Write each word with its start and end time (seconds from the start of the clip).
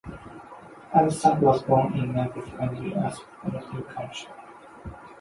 Hardstaff 0.95 1.39
was 1.41 1.61
born 1.61 1.93
in 1.93 2.13
Nuncargate, 2.13 2.57
Kirkby-in-Ashfield, 2.57 3.53
Nottinghamshire. 3.53 4.31